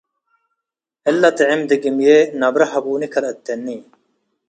እለ 1.09 1.21
ጥዕም 1.37 1.61
ድግምዬ 1.69 2.07
ነብረ 2.39 2.61
ሀቡኒ 2.71 3.01
ከልአትኒ። 3.13 3.65